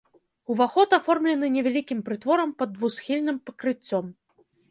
Уваход 0.53 0.95
аформлены 0.97 1.49
невялікім 1.57 1.99
прытворам 2.09 2.55
пад 2.61 2.69
двухсхільным 2.77 3.37
пакрыццём. 3.51 4.05